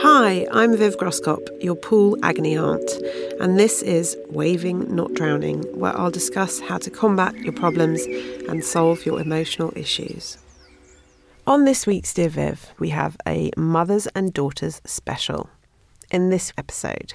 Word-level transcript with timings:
Hi, 0.00 0.46
I'm 0.52 0.76
Viv 0.76 0.98
Groskop, 0.98 1.48
your 1.62 1.74
pool 1.74 2.18
agony 2.22 2.54
aunt, 2.54 2.90
and 3.40 3.58
this 3.58 3.82
is 3.82 4.14
Waving 4.28 4.94
Not 4.94 5.14
Drowning, 5.14 5.62
where 5.78 5.96
I'll 5.96 6.10
discuss 6.10 6.60
how 6.60 6.76
to 6.78 6.90
combat 6.90 7.34
your 7.38 7.54
problems 7.54 8.04
and 8.46 8.62
solve 8.62 9.06
your 9.06 9.18
emotional 9.18 9.72
issues. 9.74 10.36
On 11.46 11.64
this 11.64 11.86
week's 11.86 12.12
Dear 12.12 12.28
Viv, 12.28 12.74
we 12.78 12.90
have 12.90 13.16
a 13.26 13.50
mothers 13.56 14.06
and 14.08 14.34
daughters 14.34 14.82
special. 14.84 15.48
In 16.10 16.28
this 16.28 16.52
episode, 16.58 17.14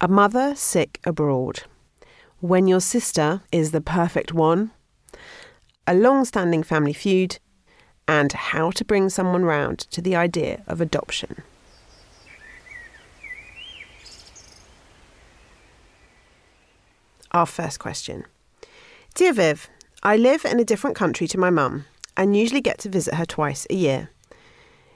a 0.00 0.06
mother 0.06 0.54
sick 0.54 1.00
abroad, 1.02 1.64
when 2.38 2.68
your 2.68 2.80
sister 2.80 3.42
is 3.50 3.72
the 3.72 3.80
perfect 3.80 4.32
one, 4.32 4.70
a 5.84 5.94
long 5.94 6.24
standing 6.24 6.62
family 6.62 6.92
feud, 6.92 7.40
and 8.06 8.32
how 8.32 8.70
to 8.70 8.84
bring 8.84 9.08
someone 9.08 9.44
round 9.44 9.80
to 9.80 10.00
the 10.00 10.14
idea 10.14 10.62
of 10.68 10.80
adoption. 10.80 11.42
Our 17.32 17.46
first 17.46 17.78
question 17.78 18.24
Dear 19.14 19.32
Viv, 19.32 19.68
I 20.02 20.16
live 20.16 20.44
in 20.44 20.60
a 20.60 20.64
different 20.64 20.96
country 20.96 21.26
to 21.28 21.38
my 21.38 21.50
mum 21.50 21.84
and 22.16 22.36
usually 22.36 22.60
get 22.60 22.78
to 22.78 22.88
visit 22.88 23.14
her 23.14 23.26
twice 23.26 23.66
a 23.68 23.74
year. 23.74 24.10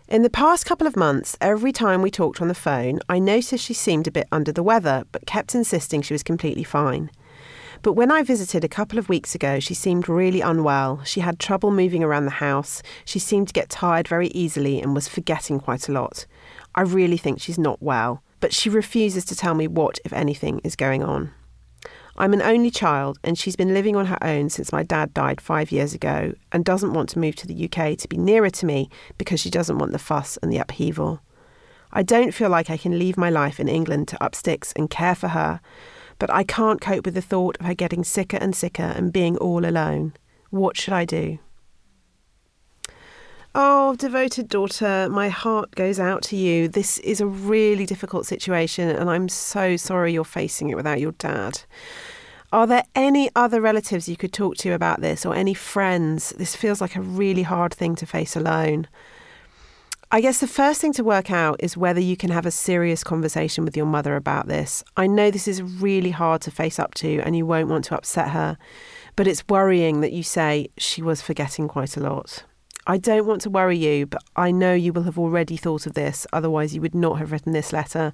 In 0.08 0.22
the 0.22 0.30
past 0.30 0.66
couple 0.66 0.86
of 0.86 0.96
months, 0.96 1.36
every 1.40 1.72
time 1.72 2.02
we 2.02 2.10
talked 2.10 2.40
on 2.40 2.48
the 2.48 2.54
phone, 2.54 3.00
I 3.08 3.18
noticed 3.18 3.64
she 3.64 3.74
seemed 3.74 4.06
a 4.06 4.10
bit 4.10 4.28
under 4.32 4.52
the 4.52 4.62
weather, 4.62 5.04
but 5.12 5.26
kept 5.26 5.54
insisting 5.54 6.02
she 6.02 6.14
was 6.14 6.22
completely 6.22 6.64
fine. 6.64 7.10
But 7.82 7.94
when 7.94 8.10
I 8.10 8.22
visited 8.22 8.62
a 8.62 8.68
couple 8.68 8.98
of 8.98 9.08
weeks 9.08 9.34
ago, 9.34 9.58
she 9.58 9.74
seemed 9.74 10.08
really 10.08 10.40
unwell. 10.40 11.02
She 11.04 11.20
had 11.20 11.38
trouble 11.38 11.70
moving 11.70 12.02
around 12.02 12.26
the 12.26 12.32
house. 12.32 12.82
She 13.04 13.18
seemed 13.18 13.48
to 13.48 13.54
get 13.54 13.70
tired 13.70 14.06
very 14.06 14.28
easily 14.28 14.80
and 14.80 14.94
was 14.94 15.08
forgetting 15.08 15.60
quite 15.60 15.88
a 15.88 15.92
lot. 15.92 16.26
I 16.74 16.82
really 16.82 17.16
think 17.16 17.40
she's 17.40 17.58
not 17.58 17.82
well, 17.82 18.22
but 18.40 18.54
she 18.54 18.70
refuses 18.70 19.24
to 19.26 19.36
tell 19.36 19.54
me 19.54 19.66
what, 19.66 19.98
if 20.04 20.12
anything, 20.12 20.60
is 20.62 20.76
going 20.76 21.02
on. 21.02 21.32
I'm 22.22 22.32
an 22.34 22.42
only 22.42 22.70
child, 22.70 23.18
and 23.24 23.36
she's 23.36 23.56
been 23.56 23.74
living 23.74 23.96
on 23.96 24.06
her 24.06 24.18
own 24.22 24.48
since 24.48 24.70
my 24.70 24.84
dad 24.84 25.12
died 25.12 25.40
five 25.40 25.72
years 25.72 25.92
ago 25.92 26.34
and 26.52 26.64
doesn't 26.64 26.92
want 26.92 27.08
to 27.08 27.18
move 27.18 27.34
to 27.34 27.48
the 27.48 27.64
UK 27.64 27.98
to 27.98 28.06
be 28.06 28.16
nearer 28.16 28.48
to 28.48 28.64
me 28.64 28.88
because 29.18 29.40
she 29.40 29.50
doesn't 29.50 29.78
want 29.78 29.90
the 29.90 29.98
fuss 29.98 30.36
and 30.40 30.52
the 30.52 30.58
upheaval. 30.58 31.20
I 31.92 32.04
don't 32.04 32.32
feel 32.32 32.48
like 32.48 32.70
I 32.70 32.76
can 32.76 32.96
leave 32.96 33.16
my 33.16 33.28
life 33.28 33.58
in 33.58 33.66
England 33.66 34.06
to 34.06 34.22
up 34.22 34.36
sticks 34.36 34.72
and 34.76 34.88
care 34.88 35.16
for 35.16 35.28
her, 35.30 35.60
but 36.20 36.30
I 36.30 36.44
can't 36.44 36.80
cope 36.80 37.04
with 37.04 37.14
the 37.14 37.20
thought 37.20 37.56
of 37.58 37.66
her 37.66 37.74
getting 37.74 38.04
sicker 38.04 38.36
and 38.36 38.54
sicker 38.54 38.84
and 38.84 39.12
being 39.12 39.36
all 39.38 39.66
alone. 39.66 40.12
What 40.50 40.76
should 40.76 40.94
I 40.94 41.04
do? 41.04 41.40
Oh, 43.52 43.96
devoted 43.96 44.48
daughter, 44.48 45.08
my 45.10 45.28
heart 45.28 45.74
goes 45.74 45.98
out 45.98 46.22
to 46.22 46.36
you. 46.36 46.68
This 46.68 46.98
is 47.00 47.20
a 47.20 47.26
really 47.26 47.84
difficult 47.84 48.26
situation, 48.26 48.88
and 48.88 49.10
I'm 49.10 49.28
so 49.28 49.76
sorry 49.76 50.12
you're 50.12 50.24
facing 50.24 50.70
it 50.70 50.76
without 50.76 51.00
your 51.00 51.12
dad. 51.12 51.62
Are 52.52 52.66
there 52.66 52.84
any 52.94 53.30
other 53.34 53.62
relatives 53.62 54.10
you 54.10 54.16
could 54.18 54.34
talk 54.34 54.56
to 54.58 54.74
about 54.74 55.00
this 55.00 55.24
or 55.24 55.34
any 55.34 55.54
friends? 55.54 56.34
This 56.36 56.54
feels 56.54 56.82
like 56.82 56.94
a 56.94 57.00
really 57.00 57.44
hard 57.44 57.72
thing 57.72 57.94
to 57.96 58.04
face 58.04 58.36
alone. 58.36 58.88
I 60.10 60.20
guess 60.20 60.40
the 60.40 60.46
first 60.46 60.78
thing 60.82 60.92
to 60.94 61.02
work 61.02 61.30
out 61.30 61.56
is 61.60 61.78
whether 61.78 61.98
you 61.98 62.14
can 62.14 62.28
have 62.28 62.44
a 62.44 62.50
serious 62.50 63.02
conversation 63.02 63.64
with 63.64 63.74
your 63.74 63.86
mother 63.86 64.16
about 64.16 64.48
this. 64.48 64.84
I 64.98 65.06
know 65.06 65.30
this 65.30 65.48
is 65.48 65.62
really 65.62 66.10
hard 66.10 66.42
to 66.42 66.50
face 66.50 66.78
up 66.78 66.92
to 66.96 67.20
and 67.20 67.34
you 67.34 67.46
won't 67.46 67.70
want 67.70 67.86
to 67.86 67.96
upset 67.96 68.28
her, 68.32 68.58
but 69.16 69.26
it's 69.26 69.48
worrying 69.48 70.02
that 70.02 70.12
you 70.12 70.22
say 70.22 70.68
she 70.76 71.00
was 71.00 71.22
forgetting 71.22 71.68
quite 71.68 71.96
a 71.96 72.00
lot. 72.00 72.44
I 72.86 72.98
don't 72.98 73.26
want 73.26 73.40
to 73.42 73.50
worry 73.50 73.78
you, 73.78 74.04
but 74.04 74.22
I 74.36 74.50
know 74.50 74.74
you 74.74 74.92
will 74.92 75.04
have 75.04 75.18
already 75.18 75.56
thought 75.56 75.86
of 75.86 75.94
this, 75.94 76.26
otherwise, 76.34 76.74
you 76.74 76.82
would 76.82 76.96
not 76.96 77.18
have 77.18 77.32
written 77.32 77.52
this 77.52 77.72
letter. 77.72 78.12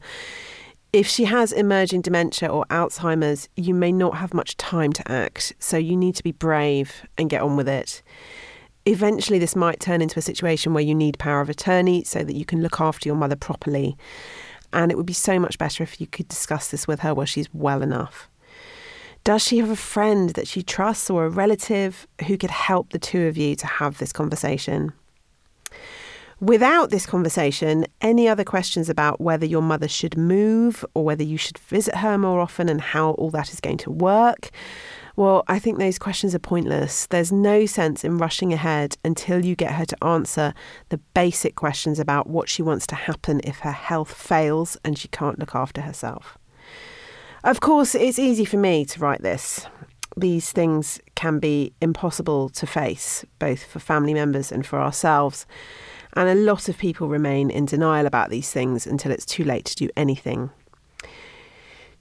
If 0.90 1.06
she 1.06 1.26
has 1.26 1.52
emerging 1.52 2.00
dementia 2.00 2.48
or 2.48 2.64
Alzheimer's, 2.70 3.50
you 3.56 3.74
may 3.74 3.92
not 3.92 4.16
have 4.16 4.32
much 4.32 4.56
time 4.56 4.94
to 4.94 5.12
act, 5.12 5.52
so 5.58 5.76
you 5.76 5.94
need 5.94 6.14
to 6.14 6.22
be 6.22 6.32
brave 6.32 7.06
and 7.18 7.28
get 7.28 7.42
on 7.42 7.56
with 7.56 7.68
it. 7.68 8.02
Eventually, 8.86 9.38
this 9.38 9.54
might 9.54 9.80
turn 9.80 10.00
into 10.00 10.18
a 10.18 10.22
situation 10.22 10.72
where 10.72 10.82
you 10.82 10.94
need 10.94 11.18
power 11.18 11.42
of 11.42 11.50
attorney 11.50 12.04
so 12.04 12.24
that 12.24 12.34
you 12.34 12.46
can 12.46 12.62
look 12.62 12.80
after 12.80 13.06
your 13.06 13.16
mother 13.16 13.36
properly. 13.36 13.98
And 14.72 14.90
it 14.90 14.96
would 14.96 15.04
be 15.04 15.12
so 15.12 15.38
much 15.38 15.58
better 15.58 15.82
if 15.82 16.00
you 16.00 16.06
could 16.06 16.26
discuss 16.26 16.70
this 16.70 16.88
with 16.88 17.00
her 17.00 17.12
while 17.12 17.26
she's 17.26 17.52
well 17.52 17.82
enough. 17.82 18.30
Does 19.24 19.42
she 19.42 19.58
have 19.58 19.68
a 19.68 19.76
friend 19.76 20.30
that 20.30 20.48
she 20.48 20.62
trusts 20.62 21.10
or 21.10 21.26
a 21.26 21.30
relative 21.30 22.06
who 22.26 22.38
could 22.38 22.50
help 22.50 22.90
the 22.90 22.98
two 22.98 23.26
of 23.26 23.36
you 23.36 23.54
to 23.56 23.66
have 23.66 23.98
this 23.98 24.10
conversation? 24.10 24.94
Without 26.40 26.90
this 26.90 27.04
conversation, 27.04 27.84
any 28.00 28.28
other 28.28 28.44
questions 28.44 28.88
about 28.88 29.20
whether 29.20 29.44
your 29.44 29.62
mother 29.62 29.88
should 29.88 30.16
move 30.16 30.84
or 30.94 31.04
whether 31.04 31.24
you 31.24 31.36
should 31.36 31.58
visit 31.58 31.96
her 31.96 32.16
more 32.16 32.40
often 32.40 32.68
and 32.68 32.80
how 32.80 33.10
all 33.12 33.30
that 33.30 33.52
is 33.52 33.58
going 33.58 33.78
to 33.78 33.90
work, 33.90 34.50
well, 35.16 35.42
I 35.48 35.58
think 35.58 35.78
those 35.78 35.98
questions 35.98 36.36
are 36.36 36.38
pointless. 36.38 37.06
There's 37.06 37.32
no 37.32 37.66
sense 37.66 38.04
in 38.04 38.18
rushing 38.18 38.52
ahead 38.52 38.96
until 39.04 39.44
you 39.44 39.56
get 39.56 39.72
her 39.72 39.84
to 39.86 40.04
answer 40.04 40.54
the 40.90 40.98
basic 41.12 41.56
questions 41.56 41.98
about 41.98 42.28
what 42.28 42.48
she 42.48 42.62
wants 42.62 42.86
to 42.86 42.94
happen 42.94 43.40
if 43.42 43.58
her 43.58 43.72
health 43.72 44.14
fails 44.14 44.76
and 44.84 44.96
she 44.96 45.08
can't 45.08 45.40
look 45.40 45.56
after 45.56 45.80
herself. 45.80 46.38
Of 47.42 47.58
course, 47.58 47.96
it's 47.96 48.18
easy 48.20 48.44
for 48.44 48.58
me 48.58 48.84
to 48.84 49.00
write 49.00 49.22
this. 49.22 49.66
These 50.18 50.50
things 50.50 51.00
can 51.14 51.38
be 51.38 51.72
impossible 51.80 52.48
to 52.48 52.66
face, 52.66 53.24
both 53.38 53.62
for 53.62 53.78
family 53.78 54.12
members 54.12 54.50
and 54.50 54.66
for 54.66 54.80
ourselves. 54.80 55.46
And 56.14 56.28
a 56.28 56.34
lot 56.34 56.68
of 56.68 56.76
people 56.76 57.06
remain 57.08 57.50
in 57.50 57.66
denial 57.66 58.04
about 58.04 58.28
these 58.28 58.50
things 58.50 58.84
until 58.84 59.12
it's 59.12 59.24
too 59.24 59.44
late 59.44 59.66
to 59.66 59.76
do 59.76 59.88
anything. 59.96 60.50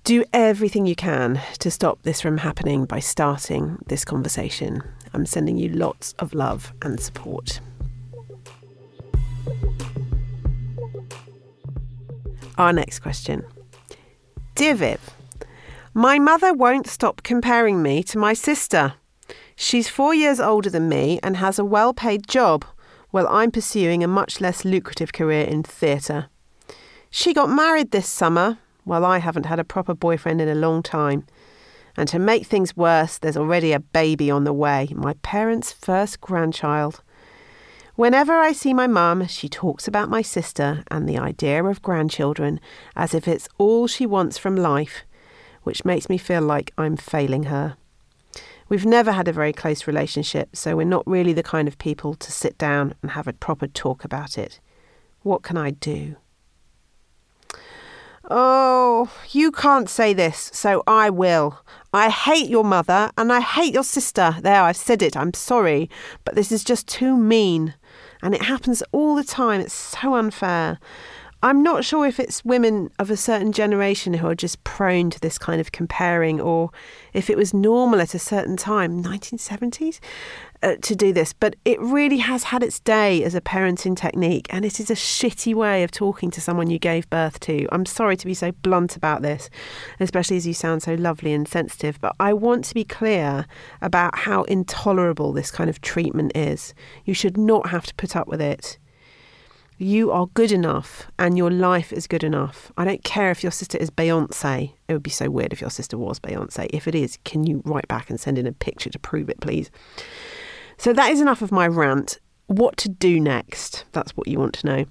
Do 0.03 0.23
everything 0.33 0.87
you 0.87 0.95
can 0.95 1.39
to 1.59 1.69
stop 1.69 2.01
this 2.01 2.19
from 2.19 2.39
happening 2.39 2.85
by 2.85 2.97
starting 2.99 3.77
this 3.85 4.03
conversation. 4.03 4.81
I'm 5.13 5.27
sending 5.27 5.57
you 5.57 5.69
lots 5.69 6.13
of 6.13 6.33
love 6.33 6.73
and 6.81 6.99
support. 6.99 7.59
Our 12.57 12.73
next 12.73 13.01
question 13.01 13.45
Dear 14.55 14.73
Viv, 14.73 15.16
my 15.97 16.19
mother 16.19 16.53
won't 16.53 16.85
stop 16.85 17.23
comparing 17.23 17.81
me 17.81 18.03
to 18.03 18.19
my 18.19 18.31
sister. 18.31 18.93
She's 19.55 19.89
four 19.89 20.13
years 20.13 20.39
older 20.39 20.69
than 20.69 20.87
me 20.87 21.19
and 21.23 21.37
has 21.37 21.57
a 21.57 21.65
well 21.65 21.91
paid 21.91 22.27
job, 22.27 22.63
while 23.09 23.27
I'm 23.27 23.49
pursuing 23.49 24.03
a 24.03 24.07
much 24.07 24.39
less 24.39 24.63
lucrative 24.63 25.11
career 25.11 25.43
in 25.45 25.63
theatre. 25.63 26.27
She 27.09 27.33
got 27.33 27.49
married 27.49 27.89
this 27.89 28.07
summer, 28.07 28.59
while 28.83 29.03
I 29.03 29.17
haven't 29.17 29.47
had 29.47 29.57
a 29.57 29.63
proper 29.63 29.95
boyfriend 29.95 30.39
in 30.39 30.47
a 30.47 30.53
long 30.53 30.83
time. 30.83 31.25
And 31.97 32.07
to 32.09 32.19
make 32.19 32.45
things 32.45 32.77
worse, 32.77 33.17
there's 33.17 33.35
already 33.35 33.71
a 33.71 33.79
baby 33.79 34.29
on 34.29 34.43
the 34.43 34.53
way, 34.53 34.89
my 34.93 35.15
parents' 35.23 35.73
first 35.73 36.21
grandchild. 36.21 37.01
Whenever 37.95 38.33
I 38.33 38.51
see 38.51 38.71
my 38.71 38.85
mum, 38.85 39.25
she 39.25 39.49
talks 39.49 39.87
about 39.87 40.11
my 40.11 40.21
sister 40.21 40.83
and 40.91 41.09
the 41.09 41.17
idea 41.17 41.63
of 41.63 41.81
grandchildren 41.81 42.59
as 42.95 43.15
if 43.15 43.27
it's 43.27 43.49
all 43.57 43.87
she 43.87 44.05
wants 44.05 44.37
from 44.37 44.55
life, 44.55 45.03
which 45.67 45.83
makes 45.83 46.07
me 46.07 46.17
feel 46.17 46.41
like 46.41 46.71
I'm 46.77 46.95
failing 46.95 47.43
her. 47.43 47.75
We've 48.69 48.85
never 48.85 49.11
had 49.11 49.27
a 49.27 49.33
very 49.33 49.51
close 49.51 49.85
relationship, 49.85 50.55
so 50.55 50.77
we're 50.77 50.85
not 50.85 51.05
really 51.05 51.33
the 51.33 51.43
kind 51.43 51.67
of 51.67 51.77
people 51.77 52.15
to 52.15 52.31
sit 52.31 52.57
down 52.57 52.95
and 53.01 53.11
have 53.11 53.27
a 53.27 53.33
proper 53.33 53.67
talk 53.67 54.05
about 54.05 54.37
it. 54.37 54.61
What 55.23 55.43
can 55.43 55.57
I 55.57 55.71
do? 55.71 56.15
Oh, 58.29 59.11
you 59.31 59.51
can't 59.51 59.89
say 59.89 60.13
this, 60.13 60.49
so 60.53 60.83
I 60.87 61.09
will. 61.09 61.59
I 61.93 62.09
hate 62.09 62.49
your 62.49 62.63
mother 62.63 63.11
and 63.17 63.31
I 63.33 63.41
hate 63.41 63.73
your 63.73 63.83
sister. 63.83 64.37
There, 64.41 64.63
I've 64.63 64.77
said 64.77 65.01
it. 65.01 65.17
I'm 65.17 65.33
sorry. 65.33 65.89
But 66.23 66.35
this 66.35 66.51
is 66.51 66.63
just 66.63 66.87
too 66.87 67.17
mean. 67.17 67.73
And 68.21 68.33
it 68.33 68.43
happens 68.43 68.83
all 68.93 69.15
the 69.15 69.23
time. 69.25 69.59
It's 69.59 69.73
so 69.73 70.15
unfair. 70.15 70.79
I'm 71.43 71.61
not 71.61 71.85
sure 71.85 72.07
if 72.07 72.19
it's 72.19 72.43
women 72.43 72.89
of 72.97 73.11
a 73.11 73.17
certain 73.17 73.51
generation 73.51 74.15
who 74.15 74.25
are 74.27 74.33
just 74.33 74.63
prone 74.63 75.11
to 75.11 75.19
this 75.19 75.37
kind 75.37 75.61
of 75.61 75.71
comparing 75.71 76.41
or 76.41 76.71
if 77.13 77.29
it 77.29 77.37
was 77.37 77.53
normal 77.53 78.01
at 78.01 78.15
a 78.15 78.19
certain 78.19 78.57
time, 78.57 79.03
1970s, 79.03 79.99
uh, 80.63 80.77
to 80.81 80.95
do 80.95 81.13
this. 81.13 81.33
But 81.33 81.55
it 81.63 81.79
really 81.79 82.17
has 82.17 82.45
had 82.45 82.63
its 82.63 82.79
day 82.79 83.23
as 83.23 83.35
a 83.35 83.41
parenting 83.41 83.95
technique 83.95 84.47
and 84.49 84.65
it 84.65 84.79
is 84.79 84.89
a 84.89 84.95
shitty 84.95 85.53
way 85.53 85.83
of 85.83 85.91
talking 85.91 86.31
to 86.31 86.41
someone 86.41 86.71
you 86.71 86.79
gave 86.79 87.07
birth 87.11 87.39
to. 87.41 87.67
I'm 87.71 87.85
sorry 87.85 88.17
to 88.17 88.25
be 88.25 88.33
so 88.33 88.51
blunt 88.51 88.95
about 88.95 89.21
this, 89.21 89.51
especially 89.99 90.37
as 90.37 90.47
you 90.47 90.55
sound 90.55 90.81
so 90.81 90.95
lovely 90.95 91.33
and 91.33 91.47
sensitive, 91.47 92.01
but 92.01 92.15
I 92.19 92.33
want 92.33 92.65
to 92.65 92.73
be 92.73 92.83
clear 92.83 93.45
about 93.79 94.17
how 94.17 94.41
intolerable 94.43 95.33
this 95.33 95.51
kind 95.51 95.69
of 95.69 95.81
treatment 95.81 96.31
is. 96.35 96.73
You 97.05 97.13
should 97.13 97.37
not 97.37 97.69
have 97.69 97.85
to 97.85 97.93
put 97.93 98.15
up 98.15 98.27
with 98.27 98.41
it. 98.41 98.79
You 99.79 100.11
are 100.11 100.25
good 100.33 100.51
enough 100.51 101.11
and 101.19 101.37
your 101.37 101.51
life 101.51 101.93
is 101.93 102.07
good 102.07 102.23
enough. 102.23 102.71
I 102.77 102.83
don't 102.83 103.03
care 103.03 103.29
if 103.29 103.43
your 103.43 103.51
sister 103.51 103.77
is 103.77 103.91
Beyonce. 103.91 104.73
It 104.87 104.93
would 104.93 105.03
be 105.03 105.11
so 105.11 105.29
weird 105.29 105.53
if 105.53 105.61
your 105.61 105.69
sister 105.69 105.99
was 105.99 106.19
Beyonce. 106.19 106.67
If 106.73 106.87
it 106.87 106.95
is, 106.95 107.19
can 107.25 107.45
you 107.45 107.61
write 107.63 107.87
back 107.87 108.09
and 108.09 108.19
send 108.19 108.39
in 108.39 108.47
a 108.47 108.51
picture 108.51 108.89
to 108.89 108.97
prove 108.97 109.29
it, 109.29 109.39
please? 109.39 109.69
So 110.79 110.93
that 110.93 111.11
is 111.11 111.21
enough 111.21 111.43
of 111.43 111.51
my 111.51 111.67
rant. 111.67 112.17
What 112.47 112.75
to 112.77 112.89
do 112.89 113.19
next? 113.19 113.85
That's 113.91 114.17
what 114.17 114.27
you 114.27 114.39
want 114.39 114.55
to 114.55 114.65
know. 114.65 114.85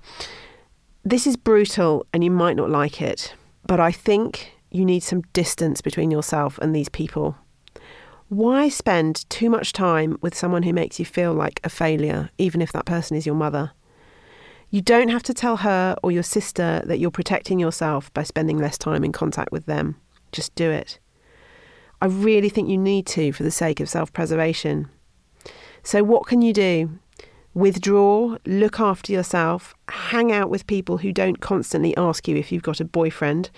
This 1.05 1.27
is 1.27 1.37
brutal 1.37 2.06
and 2.12 2.23
you 2.23 2.31
might 2.31 2.56
not 2.56 2.71
like 2.71 3.03
it, 3.03 3.35
but 3.67 3.81
I 3.81 3.91
think 3.91 4.53
you 4.71 4.85
need 4.85 5.03
some 5.03 5.23
distance 5.32 5.81
between 5.81 6.12
yourself 6.12 6.59
and 6.59 6.75
these 6.75 6.89
people. 6.89 7.37
Why 8.29 8.69
spend 8.69 9.29
too 9.31 9.50
much 9.50 9.73
time 9.73 10.17
with 10.21 10.37
someone 10.37 10.62
who 10.62 10.73
makes 10.73 11.00
you 11.00 11.05
feel 11.05 11.32
like 11.32 11.61
a 11.65 11.69
failure, 11.69 12.31
even 12.39 12.62
if 12.62 12.71
that 12.73 12.85
person 12.87 13.17
is 13.17 13.27
your 13.27 13.37
mother? 13.37 13.73
You 14.71 14.81
don't 14.81 15.09
have 15.09 15.23
to 15.25 15.35
tell 15.35 15.59
her 15.59 15.97
or 16.03 16.11
your 16.11 16.23
sister 16.23 16.83
that 16.87 16.99
you're 16.99 17.11
protecting 17.11 17.59
yourself 17.59 18.13
by 18.13 18.25
spending 18.25 18.59
less 18.59 18.77
time 18.77 19.05
in 19.05 19.13
contact 19.13 19.53
with 19.53 19.67
them. 19.67 19.97
Just 20.33 20.55
do 20.55 20.71
it. 20.71 20.99
I 22.01 22.07
really 22.07 22.49
think 22.49 22.69
you 22.69 22.77
need 22.77 23.07
to 23.09 23.33
for 23.33 23.43
the 23.43 23.51
sake 23.51 23.81
of 23.81 23.89
self 23.89 24.13
preservation. 24.13 24.89
So, 25.83 26.03
what 26.03 26.27
can 26.27 26.43
you 26.43 26.53
do? 26.53 26.99
Withdraw, 27.55 28.37
look 28.45 28.81
after 28.81 29.13
yourself, 29.13 29.75
hang 29.89 30.31
out 30.31 30.51
with 30.51 30.67
people 30.67 30.99
who 30.99 31.11
don't 31.11 31.41
constantly 31.41 31.97
ask 31.97 32.29
you 32.29 32.37
if 32.37 32.53
you've 32.53 32.63
got 32.63 32.81
a 32.81 32.85
boyfriend, 32.85 33.49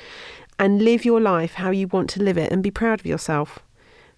and 0.57 0.83
live 0.83 1.05
your 1.05 1.21
life 1.21 1.55
how 1.55 1.71
you 1.71 1.89
want 1.89 2.11
to 2.11 2.23
live 2.23 2.39
it 2.39 2.53
and 2.53 2.63
be 2.63 2.71
proud 2.71 3.01
of 3.01 3.07
yourself. 3.07 3.59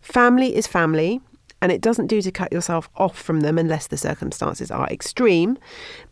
Family 0.03 0.55
is 0.55 0.67
family, 0.67 1.23
and 1.63 1.71
it 1.71 1.81
doesn't 1.81 2.07
do 2.07 2.23
to 2.23 2.31
cut 2.31 2.53
yourself 2.53 2.89
off 2.97 3.19
from 3.19 3.41
them 3.41 3.59
unless 3.59 3.87
the 3.87 3.97
circumstances 3.97 4.71
are 4.71 4.89
extreme. 4.89 5.59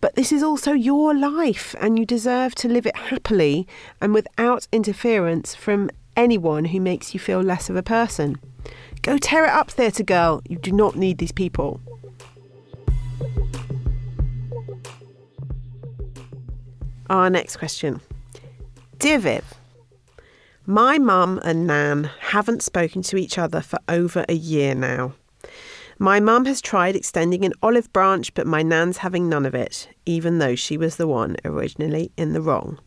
But 0.01 0.15
this 0.15 0.33
is 0.33 0.43
also 0.43 0.73
your 0.73 1.15
life, 1.15 1.75
and 1.81 1.99
you 1.99 2.05
deserve 2.05 2.55
to 2.57 2.69
live 2.69 2.87
it 2.87 2.97
happily 2.97 3.67
and 4.01 4.13
without 4.13 4.69
interference 4.73 5.55
from 5.55 5.91
anyone 6.17 6.67
who 6.67 6.81
makes 6.81 7.15
you 7.15 7.21
feel 7.21 7.41
less 7.41 7.71
of 7.71 7.77
a 7.77 7.83
person. 7.83 8.37
Go 9.03 9.17
tear 9.17 9.45
it 9.45 9.51
up, 9.51 9.71
theatre 9.71 10.03
girl. 10.03 10.43
You 10.49 10.59
do 10.59 10.73
not 10.73 10.97
need 10.97 11.19
these 11.19 11.33
people. 11.33 11.81
Our 17.09 17.31
next 17.31 17.57
question 17.57 18.03
Dear 18.99 19.19
Viv, 19.19 19.55
my 20.67 20.99
mum 20.99 21.41
and 21.43 21.67
Nan 21.67 22.11
haven't 22.21 22.63
spoken 22.63 23.01
to 23.03 23.17
each 23.17 23.39
other 23.39 23.63
for 23.63 23.79
over 23.89 24.27
a 24.29 24.35
year 24.35 24.75
now. 24.75 25.15
My 26.01 26.21
mum 26.21 26.45
has 26.45 26.61
tried 26.61 26.95
extending 26.95 27.45
an 27.45 27.55
olive 27.61 27.93
branch, 27.93 28.33
but 28.35 28.47
my 28.47 28.63
Nan's 28.63 28.99
having 28.99 29.29
none 29.29 29.45
of 29.45 29.55
it, 29.55 29.89
even 30.07 30.39
though 30.39 30.55
she 30.55 30.77
was 30.77 30.95
the 30.95 31.09
one 31.09 31.35
originally 31.45 32.13
in 32.17 32.35
the 32.35 32.41
wrong. 32.41 32.79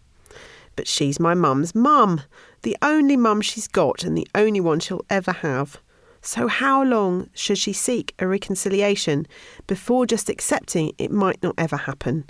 But 0.78 0.88
she's 0.88 1.20
my 1.20 1.34
mum's 1.34 1.76
mum, 1.76 2.22
the 2.62 2.78
only 2.82 3.18
mum 3.18 3.42
she's 3.42 3.68
got 3.68 4.06
and 4.06 4.18
the 4.18 4.28
only 4.34 4.62
one 4.62 4.80
she'll 4.80 5.06
ever 5.10 5.34
have. 5.34 5.82
So, 6.22 6.48
how 6.48 6.84
long 6.84 7.30
should 7.34 7.58
she 7.58 7.74
seek 7.74 8.16
a 8.18 8.28
reconciliation 8.28 9.28
before 9.68 10.06
just 10.06 10.30
accepting 10.30 10.94
it 10.98 11.12
might 11.12 11.44
not 11.44 11.56
ever 11.58 11.76
happen? 11.76 12.30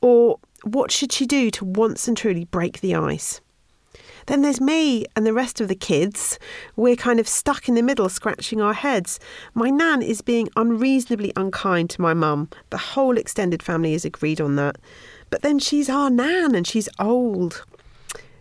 Or 0.00 0.38
what 0.62 0.92
should 0.92 1.10
she 1.10 1.26
do 1.26 1.50
to 1.50 1.64
once 1.64 2.06
and 2.06 2.16
truly 2.16 2.44
break 2.44 2.80
the 2.80 2.94
ice? 2.94 3.40
Then 4.26 4.42
there's 4.42 4.60
me 4.60 5.04
and 5.14 5.24
the 5.24 5.32
rest 5.32 5.60
of 5.60 5.68
the 5.68 5.74
kids. 5.74 6.38
We're 6.74 6.96
kind 6.96 7.20
of 7.20 7.28
stuck 7.28 7.68
in 7.68 7.76
the 7.76 7.82
middle, 7.82 8.08
scratching 8.08 8.60
our 8.60 8.74
heads. 8.74 9.20
My 9.54 9.70
nan 9.70 10.02
is 10.02 10.20
being 10.20 10.48
unreasonably 10.56 11.32
unkind 11.36 11.90
to 11.90 12.00
my 12.00 12.12
mum. 12.12 12.50
The 12.70 12.78
whole 12.78 13.16
extended 13.16 13.62
family 13.62 13.94
is 13.94 14.04
agreed 14.04 14.40
on 14.40 14.56
that. 14.56 14.76
But 15.30 15.42
then 15.42 15.58
she's 15.58 15.88
our 15.88 16.10
nan 16.10 16.54
and 16.54 16.66
she's 16.66 16.88
old. 16.98 17.64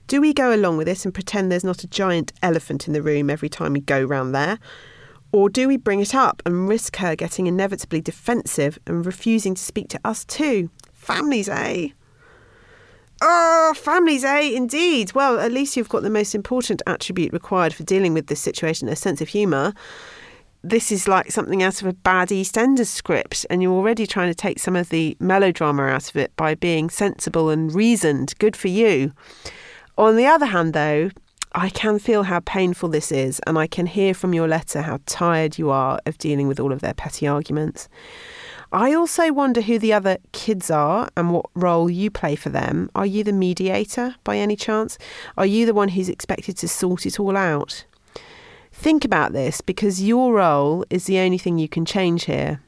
Do 0.08 0.22
we 0.22 0.34
go 0.34 0.54
along 0.54 0.78
with 0.78 0.88
this 0.88 1.06
and 1.06 1.14
pretend 1.14 1.52
there's 1.52 1.64
not 1.64 1.84
a 1.84 1.88
giant 1.88 2.32
elephant 2.44 2.88
in 2.88 2.94
the 2.94 3.02
room 3.02 3.30
every 3.30 3.50
time 3.50 3.74
we 3.74 3.80
go 3.80 4.04
round 4.04 4.36
there? 4.36 4.60
Or 5.32 5.50
do 5.50 5.68
we 5.68 5.78
bring 5.78 6.00
it 6.00 6.16
up 6.16 6.42
and 6.46 6.70
risk 6.70 6.98
her 6.98 7.16
getting 7.16 7.48
inevitably 7.48 8.02
defensive 8.02 8.80
and 8.88 9.06
refusing 9.06 9.56
to 9.56 9.62
speak 9.62 9.90
to 9.90 10.00
us 10.06 10.24
too? 10.24 10.70
Families, 10.94 11.50
eh? 11.50 11.90
Oh, 13.28 13.74
families, 13.76 14.24
eh? 14.24 14.52
Indeed. 14.56 15.14
Well, 15.14 15.40
at 15.40 15.52
least 15.52 15.76
you've 15.76 15.90
got 15.90 16.04
the 16.04 16.12
most 16.12 16.36
important 16.36 16.84
attribute 16.86 17.34
required 17.34 17.74
for 17.74 17.82
dealing 17.82 18.14
with 18.14 18.28
this 18.28 18.40
situation 18.40 18.88
a 18.88 18.96
sense 18.96 19.20
of 19.20 19.30
humour. 19.30 19.74
This 20.64 20.92
is 20.92 21.08
like 21.08 21.32
something 21.32 21.64
out 21.64 21.82
of 21.82 21.88
a 21.88 21.94
bad 21.94 22.30
EastEnders 22.30 22.86
script, 22.86 23.44
and 23.50 23.64
you're 23.64 23.74
already 23.74 24.06
trying 24.06 24.30
to 24.30 24.36
take 24.36 24.60
some 24.60 24.76
of 24.76 24.90
the 24.90 25.18
melodrama 25.20 25.86
out 25.86 26.08
of 26.08 26.16
it 26.16 26.36
by 26.36 26.54
being 26.54 26.88
sensible 26.92 27.50
and 27.50 27.74
reasoned. 27.74 28.36
Good 28.38 28.56
for 28.56 28.68
you. 28.68 29.12
On 29.98 30.18
the 30.18 30.28
other 30.28 30.46
hand, 30.46 30.74
though, 30.74 31.10
I 31.54 31.70
can 31.70 31.98
feel 31.98 32.24
how 32.24 32.42
painful 32.42 32.90
this 32.90 33.12
is, 33.12 33.42
and 33.48 33.58
I 33.58 33.66
can 33.66 33.88
hear 33.88 34.14
from 34.14 34.36
your 34.36 34.48
letter 34.48 34.84
how 34.84 35.00
tired 35.08 35.58
you 35.58 35.72
are 35.72 36.00
of 36.06 36.20
dealing 36.20 36.48
with 36.48 36.60
all 36.60 36.72
of 36.72 36.82
their 36.82 36.94
petty 36.94 37.26
arguments. 37.26 37.90
I 38.76 38.94
also 38.94 39.32
wonder 39.32 39.62
who 39.62 39.80
the 39.80 39.94
other 39.94 40.18
kids 40.34 40.70
are 40.70 41.08
and 41.16 41.32
what 41.32 41.46
role 41.54 41.90
you 41.90 42.12
play 42.12 42.36
for 42.36 42.50
them. 42.50 42.90
Are 42.94 43.06
you 43.06 43.24
the 43.24 43.32
mediator 43.32 44.16
by 44.26 44.36
any 44.36 44.58
chance? 44.58 44.98
Are 45.38 45.46
you 45.46 45.66
the 45.66 45.74
one 45.74 45.88
who's 45.88 46.10
expected 46.10 46.58
to 46.58 46.68
sort 46.68 47.06
it 47.06 47.18
all 47.18 47.38
out? 47.38 47.86
Think 48.74 49.06
about 49.06 49.32
this 49.32 49.62
because 49.62 50.04
your 50.04 50.34
role 50.34 50.84
is 50.90 51.06
the 51.06 51.20
only 51.20 51.38
thing 51.38 51.58
you 51.58 51.70
can 51.70 51.86
change 51.86 52.26
here. 52.26 52.60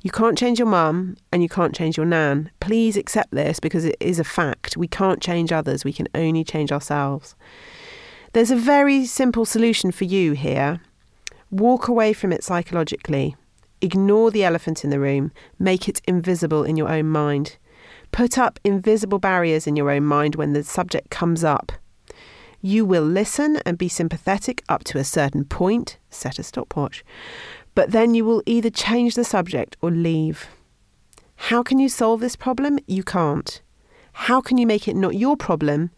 You 0.00 0.10
can't 0.10 0.38
change 0.38 0.58
your 0.58 0.66
mum 0.66 1.18
and 1.30 1.42
you 1.42 1.50
can't 1.50 1.74
change 1.74 1.98
your 1.98 2.06
nan. 2.06 2.50
Please 2.60 2.96
accept 2.96 3.32
this 3.32 3.60
because 3.60 3.84
it 3.84 3.98
is 4.00 4.18
a 4.18 4.24
fact. 4.24 4.78
We 4.78 4.88
can't 4.88 5.20
change 5.20 5.52
others, 5.52 5.84
we 5.84 5.92
can 5.92 6.08
only 6.14 6.44
change 6.44 6.72
ourselves. 6.72 7.34
There's 8.32 8.50
a 8.50 8.56
very 8.56 9.04
simple 9.04 9.44
solution 9.44 9.92
for 9.92 10.04
you 10.04 10.32
here. 10.32 10.80
Walk 11.50 11.86
away 11.86 12.14
from 12.14 12.32
it 12.32 12.42
psychologically. 12.42 13.36
Ignore 13.80 14.30
the 14.30 14.44
elephant 14.44 14.84
in 14.84 14.90
the 14.90 15.00
room, 15.00 15.32
make 15.58 15.88
it 15.88 16.00
invisible 16.06 16.64
in 16.64 16.76
your 16.76 16.88
own 16.88 17.08
mind. 17.08 17.56
Put 18.12 18.38
up 18.38 18.60
invisible 18.64 19.18
barriers 19.18 19.66
in 19.66 19.76
your 19.76 19.90
own 19.90 20.04
mind 20.04 20.36
when 20.36 20.52
the 20.52 20.62
subject 20.62 21.10
comes 21.10 21.44
up. 21.44 21.72
You 22.60 22.86
will 22.86 23.02
listen 23.02 23.58
and 23.66 23.76
be 23.76 23.88
sympathetic 23.88 24.62
up 24.68 24.84
to 24.84 24.98
a 24.98 25.04
certain 25.04 25.44
point, 25.44 25.98
set 26.08 26.38
a 26.38 26.42
stopwatch, 26.42 27.04
but 27.74 27.90
then 27.90 28.14
you 28.14 28.24
will 28.24 28.42
either 28.46 28.70
change 28.70 29.16
the 29.16 29.24
subject 29.24 29.76
or 29.82 29.90
leave. 29.90 30.46
How 31.36 31.62
can 31.62 31.78
you 31.78 31.88
solve 31.88 32.20
this 32.20 32.36
problem? 32.36 32.78
You 32.86 33.02
can't. 33.02 33.60
How 34.12 34.40
can 34.40 34.56
you 34.56 34.66
make 34.66 34.88
it 34.88 34.96
not 34.96 35.16
your 35.16 35.36
problem? 35.36 35.90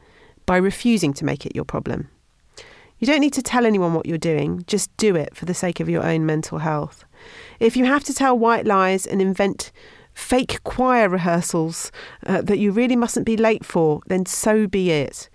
By 0.47 0.57
refusing 0.57 1.13
to 1.15 1.25
make 1.25 1.45
it 1.45 1.55
your 1.55 1.65
problem. 1.65 2.09
You 2.99 3.07
don't 3.07 3.21
need 3.21 3.35
to 3.35 3.43
tell 3.43 3.67
anyone 3.67 3.93
what 3.93 4.07
you're 4.07 4.17
doing, 4.17 4.65
just 4.67 4.97
do 4.97 5.17
it 5.17 5.37
for 5.37 5.45
the 5.45 5.53
sake 5.53 5.81
of 5.81 5.89
your 5.89 6.03
own 6.03 6.25
mental 6.25 6.59
health. 6.59 7.05
If 7.61 7.77
you 7.77 7.85
have 7.85 8.05
to 8.05 8.15
tell 8.15 8.39
white 8.39 8.67
lies 8.67 9.07
and 9.07 9.21
invent 9.21 9.73
fake 10.15 10.63
choir 10.65 11.09
rehearsals 11.09 11.93
uh, 12.27 12.41
that 12.43 12.59
you 12.59 12.73
really 12.73 12.97
mustn't 12.97 13.27
be 13.27 13.37
late 13.37 13.65
for, 13.65 14.01
then 14.07 14.25
so 14.27 14.67
be 14.67 14.91
it. 14.91 15.29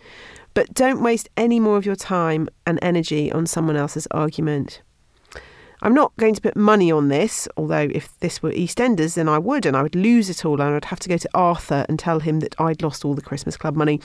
But 0.53 0.73
don't 0.73 1.03
waste 1.03 1.29
any 1.37 1.59
more 1.59 1.77
of 1.77 1.85
your 1.85 1.95
time 1.95 2.49
and 2.65 2.79
energy 2.81 3.31
on 3.31 3.45
someone 3.45 3.75
else's 3.75 4.07
argument. 4.11 4.81
I'm 5.83 5.93
not 5.93 6.15
going 6.17 6.35
to 6.35 6.41
put 6.41 6.55
money 6.55 6.91
on 6.91 7.07
this, 7.07 7.47
although 7.57 7.89
if 7.91 8.19
this 8.19 8.43
were 8.43 8.51
EastEnders, 8.51 9.15
then 9.15 9.27
I 9.27 9.39
would, 9.39 9.65
and 9.65 9.75
I 9.75 9.81
would 9.81 9.95
lose 9.95 10.29
it 10.29 10.45
all, 10.45 10.61
and 10.61 10.75
I'd 10.75 10.85
have 10.85 10.99
to 10.99 11.09
go 11.09 11.17
to 11.17 11.29
Arthur 11.33 11.85
and 11.89 11.97
tell 11.97 12.19
him 12.19 12.39
that 12.41 12.59
I'd 12.59 12.83
lost 12.83 13.03
all 13.03 13.15
the 13.15 13.21
Christmas 13.21 13.57
Club 13.57 13.75
money. 13.75 13.99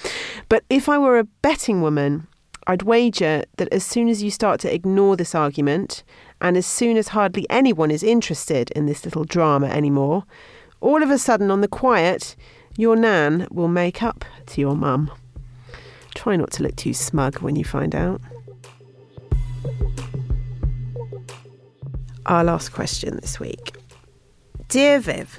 But 0.49 0.65
if 0.71 0.89
I 0.89 0.97
were 0.97 1.19
a 1.19 1.25
betting 1.25 1.83
woman, 1.83 2.29
I'd 2.67 2.83
wager 2.83 3.45
that 3.59 3.73
as 3.73 3.85
soon 3.85 4.09
as 4.09 4.23
you 4.23 4.31
start 4.31 4.59
to 4.61 4.75
ignore 4.75 5.17
this 5.17 5.35
argument, 5.35 6.03
and 6.41 6.57
as 6.57 6.67
soon 6.67 6.97
as 6.97 7.09
hardly 7.09 7.47
anyone 7.49 7.91
is 7.91 8.03
interested 8.03 8.71
in 8.73 8.87
this 8.87 9.05
little 9.05 9.25
drama 9.25 9.67
anymore, 9.67 10.25
all 10.81 11.03
of 11.03 11.11
a 11.11 11.19
sudden, 11.19 11.51
on 11.51 11.63
the 11.63 11.69
quiet, 11.69 12.37
your 12.77 12.97
nan 12.97 13.49
will 13.51 13.69
make 13.69 14.03
up 14.03 14.25
to 14.47 14.61
your 14.61 14.77
mum. 14.77 15.11
Try 16.15 16.37
not 16.37 16.51
to 16.53 16.63
look 16.63 16.77
too 16.77 16.95
smug 16.95 17.41
when 17.41 17.57
you 17.57 17.65
find 17.65 17.95
out. 17.95 18.21
Our 22.27 22.45
last 22.45 22.71
question 22.71 23.17
this 23.17 23.39
week. 23.39 23.77
Dear 24.69 24.99
Viv, 24.99 25.39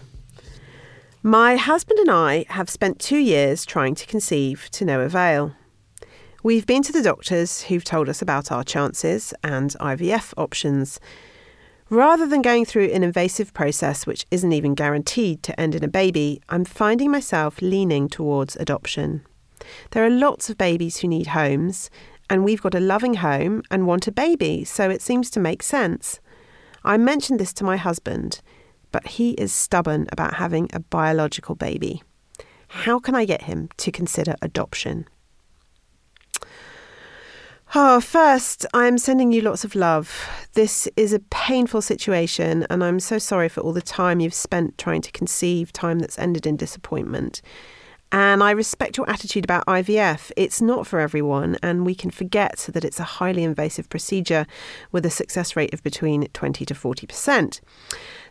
my 1.22 1.58
husband 1.58 2.00
and 2.00 2.10
I 2.10 2.46
have 2.50 2.70
spent 2.70 3.00
two 3.00 3.18
years 3.18 3.66
trying 3.66 3.94
to 3.96 4.06
conceive 4.06 4.70
to 4.72 4.86
no 4.86 5.02
avail. 5.02 5.54
We've 6.44 6.68
been 6.68 6.84
to 6.84 6.92
the 6.92 7.02
doctors 7.02 7.64
who've 7.64 7.84
told 7.84 8.08
us 8.08 8.22
about 8.22 8.52
our 8.52 8.64
chances 8.64 9.34
and 9.44 9.72
IVF 9.82 10.36
options. 10.38 11.00
Rather 11.90 12.28
than 12.28 12.44
going 12.44 12.64
through 12.64 12.92
an 12.92 13.02
invasive 13.02 13.56
process 13.56 14.06
which 14.06 14.28
isn't 14.30 14.54
even 14.54 14.76
guaranteed 14.76 15.42
to 15.42 15.60
end 15.60 15.74
in 15.74 15.84
a 15.84 15.88
baby, 15.88 16.40
I'm 16.48 16.64
finding 16.64 17.10
myself 17.10 17.60
leaning 17.60 18.08
towards 18.08 18.56
adoption. 18.58 19.26
There 19.92 20.06
are 20.06 20.12
lots 20.12 20.48
of 20.48 20.60
babies 20.60 20.98
who 20.98 21.08
need 21.08 21.28
homes, 21.28 21.90
and 22.30 22.44
we've 22.44 22.62
got 22.62 22.76
a 22.76 22.80
loving 22.80 23.16
home 23.16 23.64
and 23.72 23.88
want 23.88 24.08
a 24.08 24.12
baby, 24.12 24.64
so 24.64 24.92
it 24.92 25.02
seems 25.02 25.32
to 25.32 25.40
make 25.40 25.64
sense. 25.64 26.20
I 26.84 26.98
mentioned 26.98 27.40
this 27.40 27.54
to 27.54 27.64
my 27.64 27.78
husband, 27.78 28.42
but 28.92 29.08
he 29.08 29.32
is 29.32 29.52
stubborn 29.52 30.08
about 30.12 30.36
having 30.36 30.70
a 30.72 30.82
biological 30.82 31.56
baby. 31.56 32.04
How 32.68 33.00
can 33.00 33.16
I 33.16 33.26
get 33.26 33.44
him 33.44 33.70
to 33.78 33.92
consider 33.92 34.36
adoption? 34.42 35.08
Oh, 37.76 38.00
first, 38.00 38.66
I'm 38.74 38.98
sending 38.98 39.34
you 39.34 39.42
lots 39.42 39.66
of 39.66 39.76
love. 39.76 40.26
This 40.54 40.88
is 40.96 41.12
a 41.12 41.20
painful 41.20 41.82
situation, 41.82 42.66
and 42.70 42.82
I'm 42.82 43.02
so 43.02 43.18
sorry 43.18 43.50
for 43.50 43.60
all 43.60 43.74
the 43.74 43.82
time 43.82 44.22
you've 44.22 44.34
spent 44.34 44.78
trying 44.78 45.02
to 45.02 45.12
conceive, 45.12 45.74
time 45.74 46.00
that's 46.00 46.18
ended 46.18 46.48
in 46.48 46.56
disappointment. 46.56 47.42
And 48.10 48.42
I 48.42 48.52
respect 48.52 48.96
your 48.96 49.10
attitude 49.10 49.44
about 49.44 49.66
IVF. 49.66 50.32
It's 50.38 50.62
not 50.62 50.88
for 50.88 51.02
everyone, 51.02 51.58
and 51.62 51.86
we 51.86 51.94
can 51.94 52.10
forget 52.10 52.70
that 52.72 52.86
it's 52.86 53.02
a 53.02 53.18
highly 53.20 53.44
invasive 53.44 53.90
procedure 53.90 54.48
with 54.94 55.06
a 55.06 55.10
success 55.10 55.58
rate 55.58 55.74
of 55.74 55.84
between 55.84 56.26
20 56.28 56.66
to 56.66 56.74
40%. 56.74 57.60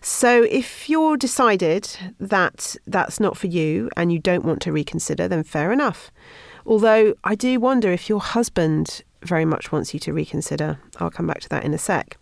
So, 0.01 0.45
if 0.45 0.89
you're 0.89 1.19
decided 1.19 1.95
that 2.19 2.75
that's 2.87 3.21
not 3.21 3.37
for 3.37 3.49
you 3.49 3.91
and 3.99 4.11
you 4.11 4.19
don't 4.19 4.47
want 4.47 4.63
to 4.63 4.73
reconsider, 4.73 5.29
then 5.29 5.43
fair 5.43 5.73
enough. 5.73 6.11
Although 6.65 7.15
I 7.23 7.35
do 7.35 7.61
wonder 7.61 7.93
if 7.93 8.09
your 8.09 8.21
husband 8.21 9.03
very 9.27 9.45
much 9.45 9.73
wants 9.73 9.93
you 9.93 10.01
to 10.01 10.13
reconsider. 10.13 10.79
I'll 10.99 11.11
come 11.11 11.27
back 11.27 11.41
to 11.41 11.49
that 11.51 11.65
in 11.65 11.75
a 11.75 11.79
sec. 11.79 12.17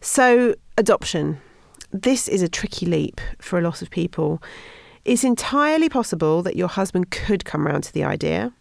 So, 0.00 0.54
adoption. 0.78 1.40
This 1.92 2.28
is 2.28 2.42
a 2.42 2.48
tricky 2.48 2.84
leap 2.84 3.20
for 3.40 3.58
a 3.58 3.62
lot 3.62 3.80
of 3.80 3.90
people. 3.90 4.42
It's 5.04 5.24
entirely 5.24 5.88
possible 5.88 6.42
that 6.42 6.56
your 6.56 6.68
husband 6.68 7.10
could 7.10 7.44
come 7.44 7.66
round 7.66 7.84
to 7.84 7.92
the 7.92 8.04
idea, 8.04 8.52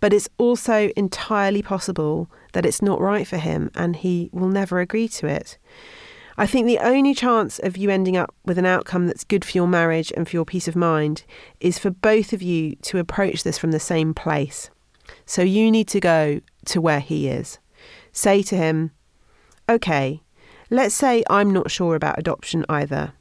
but 0.00 0.12
it's 0.12 0.28
also 0.36 0.90
entirely 0.96 1.62
possible 1.62 2.28
that 2.52 2.66
it's 2.66 2.82
not 2.82 3.00
right 3.00 3.26
for 3.26 3.36
him 3.36 3.70
and 3.74 3.96
he 3.96 4.28
will 4.32 4.48
never 4.48 4.80
agree 4.80 5.08
to 5.08 5.26
it. 5.26 5.58
I 6.38 6.46
think 6.46 6.66
the 6.66 6.80
only 6.80 7.14
chance 7.14 7.58
of 7.60 7.76
you 7.76 7.88
ending 7.88 8.16
up 8.16 8.34
with 8.44 8.58
an 8.58 8.66
outcome 8.66 9.06
that's 9.06 9.24
good 9.24 9.44
for 9.44 9.56
your 9.56 9.66
marriage 9.66 10.12
and 10.16 10.28
for 10.28 10.36
your 10.36 10.44
peace 10.44 10.68
of 10.68 10.76
mind 10.76 11.24
is 11.60 11.78
for 11.78 11.90
both 11.90 12.32
of 12.32 12.42
you 12.42 12.76
to 12.82 12.98
approach 12.98 13.42
this 13.42 13.56
from 13.56 13.70
the 13.70 13.80
same 13.80 14.12
place. 14.12 14.70
So 15.24 15.42
you 15.42 15.70
need 15.70 15.88
to 15.88 16.00
go 16.00 16.40
to 16.66 16.80
where 16.80 17.00
he 17.00 17.28
is. 17.28 17.58
Say 18.12 18.42
to 18.44 18.56
him, 18.56 18.90
okay, 19.68 20.22
let's 20.70 20.94
say 20.94 21.22
I'm 21.28 21.52
not 21.52 21.70
sure 21.70 21.94
about 21.94 22.18
adoption 22.18 22.64
either. 22.68 23.12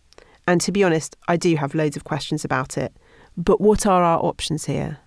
And 0.48 0.62
to 0.62 0.72
be 0.72 0.84
honest, 0.84 1.15
I 1.27 1.38
do 1.38 1.56
have 1.56 1.75
loads 1.75 1.98
of 1.98 2.04
questions 2.04 2.46
about 2.46 2.77
it. 2.77 2.96
But 3.36 3.60
what 3.60 3.86
are 3.86 4.04
our 4.04 4.20
options 4.20 4.65
here? 4.65 5.00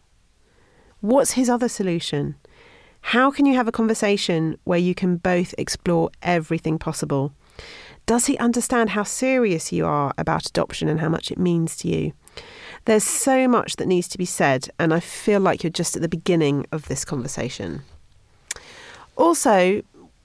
What's 1.01 1.33
his 1.33 1.49
other 1.49 1.69
solution? 1.69 2.35
How 3.01 3.31
can 3.31 3.47
you 3.47 3.55
have 3.55 3.69
a 3.69 3.73
conversation 3.73 4.59
where 4.65 4.79
you 4.79 4.95
can 4.95 5.17
both 5.17 5.55
explore 5.57 6.11
everything 6.23 6.79
possible? 6.79 7.33
Does 8.07 8.27
he 8.27 8.37
understand 8.39 8.91
how 8.91 9.05
serious 9.05 9.73
you 9.73 9.87
are 9.87 10.13
about 10.19 10.47
adoption 10.47 10.89
and 10.89 11.01
how 11.01 11.09
much 11.09 11.31
it 11.31 11.39
means 11.39 11.77
to 11.77 11.89
you? 11.89 12.13
There's 12.85 13.05
so 13.05 13.49
much 13.49 13.77
that 13.77 13.87
needs 13.87 14.09
to 14.09 14.19
be 14.19 14.25
said, 14.25 14.69
and 14.79 14.95
I 14.95 15.01
feel 15.01 15.41
like 15.41 15.63
you're 15.63 15.71
just 15.71 15.97
at 15.97 16.03
the 16.03 16.09
beginning 16.09 16.67
of 16.73 16.89
this 16.89 17.05
conversation. 17.05 17.83
Also, 19.17 19.83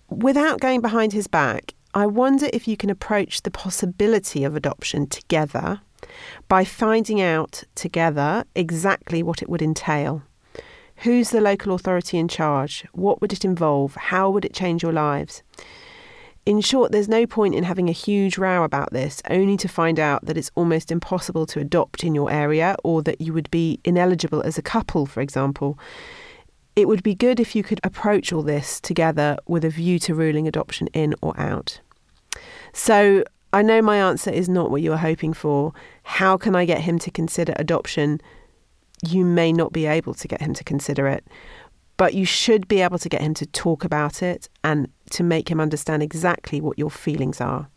without 0.09 0.59
going 0.59 0.81
behind 0.81 1.13
his 1.13 1.27
back, 1.27 1.73
I 1.93 2.05
wonder 2.05 2.47
if 2.53 2.67
you 2.67 2.77
can 2.77 2.89
approach 2.89 3.41
the 3.41 3.51
possibility 3.51 4.43
of 4.43 4.55
adoption 4.55 5.07
together 5.07 5.81
by 6.47 6.63
finding 6.63 7.21
out 7.21 7.63
together 7.75 8.45
exactly 8.55 9.23
what 9.23 9.41
it 9.41 9.49
would 9.49 9.61
entail. 9.61 10.23
Who's 10.97 11.31
the 11.31 11.41
local 11.41 11.73
authority 11.73 12.17
in 12.17 12.27
charge? 12.27 12.85
What 12.93 13.19
would 13.19 13.33
it 13.33 13.43
involve? 13.43 13.95
How 13.95 14.29
would 14.29 14.45
it 14.45 14.53
change 14.53 14.83
your 14.83 14.93
lives? 14.93 15.43
In 16.45 16.59
short, 16.59 16.91
there's 16.91 17.07
no 17.07 17.25
point 17.25 17.55
in 17.55 17.63
having 17.63 17.87
a 17.87 17.93
huge 17.93 18.37
row 18.37 18.65
about 18.65 18.91
this, 18.91 19.21
only 19.29 19.55
to 19.57 19.69
find 19.69 19.97
out 19.97 20.25
that 20.25 20.37
it's 20.37 20.51
almost 20.55 20.91
impossible 20.91 21.45
to 21.45 21.61
adopt 21.61 22.03
in 22.03 22.13
your 22.13 22.29
area 22.29 22.75
or 22.83 23.01
that 23.03 23.21
you 23.21 23.31
would 23.33 23.49
be 23.49 23.79
ineligible 23.85 24.41
as 24.41 24.57
a 24.57 24.61
couple, 24.61 25.05
for 25.05 25.21
example. 25.21 25.79
It 26.75 26.87
would 26.89 27.01
be 27.01 27.15
good 27.15 27.39
if 27.39 27.55
you 27.55 27.63
could 27.63 27.79
approach 27.81 28.33
all 28.33 28.41
this 28.41 28.81
together 28.81 29.37
with 29.47 29.63
a 29.63 29.69
view 29.69 29.99
to 29.99 30.15
ruling 30.15 30.45
adoption 30.45 30.87
in 30.87 31.15
or 31.21 31.39
out. 31.39 31.79
So 32.73 33.23
I 33.53 33.61
know 33.61 33.81
my 33.81 33.97
answer 33.97 34.31
is 34.31 34.49
not 34.49 34.69
what 34.69 34.81
you 34.81 34.91
are 34.91 34.97
hoping 34.97 35.31
for. 35.31 35.71
How 36.03 36.35
can 36.35 36.55
I 36.55 36.65
get 36.65 36.81
him 36.81 36.99
to 36.99 37.11
consider 37.11 37.53
adoption? 37.55 38.19
You 39.07 39.23
may 39.23 39.53
not 39.53 39.71
be 39.71 39.85
able 39.85 40.13
to 40.15 40.27
get 40.27 40.41
him 40.41 40.53
to 40.55 40.63
consider 40.63 41.07
it, 41.07 41.23
but 41.97 42.13
you 42.13 42.25
should 42.25 42.67
be 42.67 42.81
able 42.81 42.99
to 42.99 43.09
get 43.09 43.21
him 43.21 43.33
to 43.35 43.45
talk 43.45 43.83
about 43.83 44.21
it 44.21 44.49
and 44.63 44.89
to 45.11 45.23
make 45.23 45.49
him 45.49 45.59
understand 45.59 46.03
exactly 46.03 46.61
what 46.61 46.79
your 46.79 46.89
feelings 46.89 47.39
are. 47.39 47.67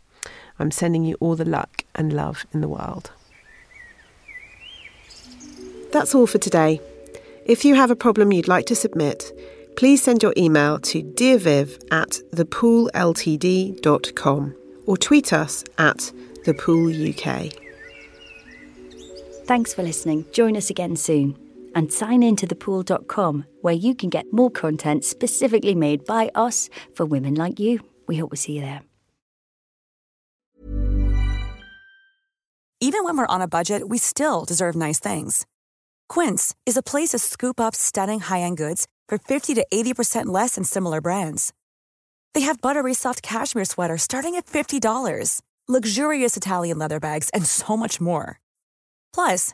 I'm 0.59 0.71
sending 0.71 1.03
you 1.03 1.15
all 1.19 1.35
the 1.35 1.45
luck 1.45 1.83
and 1.95 2.13
love 2.13 2.45
in 2.53 2.61
the 2.61 2.67
world. 2.67 3.11
That's 5.91 6.15
all 6.15 6.27
for 6.27 6.37
today. 6.37 6.81
If 7.45 7.63
you 7.63 7.75
have 7.75 7.91
a 7.91 7.95
problem 7.95 8.33
you'd 8.33 8.47
like 8.47 8.65
to 8.67 8.75
submit, 8.75 9.31
please 9.77 10.03
send 10.03 10.23
your 10.23 10.33
email 10.35 10.79
to 10.79 11.01
dearviv 11.01 11.81
at 11.91 12.19
thepoolltd.com 12.33 14.55
or 14.85 14.97
tweet 14.97 15.33
us 15.33 15.63
at 15.77 16.11
thepooluk. 16.43 17.57
Thanks 19.45 19.73
for 19.73 19.83
listening. 19.83 20.25
Join 20.33 20.57
us 20.57 20.69
again 20.69 20.97
soon. 20.97 21.46
And 21.77 21.93
sign 21.93 22.23
in 22.23 22.35
to 22.37 22.47
thepool.com 22.47 23.45
where 23.61 23.73
you 23.73 23.93
can 23.93 24.09
get 24.09 24.33
more 24.33 24.49
content 24.49 25.05
specifically 25.05 25.75
made 25.75 26.03
by 26.05 26.31
us 26.33 26.69
for 26.95 27.05
women 27.05 27.35
like 27.35 27.59
you. 27.59 27.79
We 28.07 28.17
hope 28.17 28.31
we'll 28.31 28.37
see 28.37 28.53
you 28.53 28.61
there. 28.61 28.81
Even 32.79 33.03
when 33.03 33.17
we're 33.17 33.35
on 33.35 33.41
a 33.41 33.47
budget, 33.47 33.89
we 33.89 33.97
still 33.99 34.43
deserve 34.45 34.75
nice 34.75 34.99
things. 34.99 35.45
Quince 36.09 36.55
is 36.65 36.77
a 36.77 36.83
place 36.83 37.09
to 37.09 37.19
scoop 37.19 37.59
up 37.59 37.75
stunning 37.75 38.21
high 38.21 38.41
end 38.41 38.57
goods 38.57 38.87
for 39.07 39.17
50 39.19 39.53
to 39.55 39.65
80% 39.71 40.27
less 40.27 40.55
than 40.55 40.63
similar 40.63 40.99
brands. 41.01 41.53
They 42.33 42.41
have 42.41 42.61
buttery 42.61 42.93
soft 42.93 43.21
cashmere 43.21 43.65
sweaters 43.65 44.03
starting 44.03 44.35
at 44.35 44.45
$50, 44.47 45.41
luxurious 45.67 46.37
Italian 46.37 46.77
leather 46.77 46.99
bags, 46.99 47.29
and 47.35 47.45
so 47.45 47.75
much 47.77 47.99
more. 47.99 48.39
Plus, 49.13 49.53